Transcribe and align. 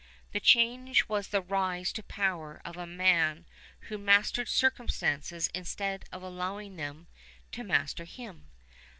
The 0.31 0.39
change 0.39 1.07
was 1.07 1.27
the 1.27 1.43
rise 1.43 1.93
to 1.93 2.01
power 2.01 2.59
of 2.65 2.75
a 2.75 2.87
man 2.87 3.45
who 3.81 3.99
mastered 3.99 4.47
circumstances 4.49 5.47
instead 5.53 6.05
of 6.11 6.23
allowing 6.23 6.75
them 6.75 7.05
to 7.51 7.63
master 7.63 8.05
him. 8.05 8.47